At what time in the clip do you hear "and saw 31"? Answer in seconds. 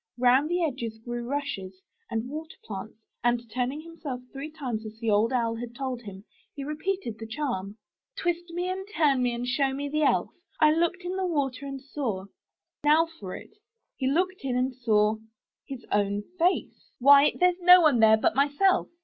11.67-12.25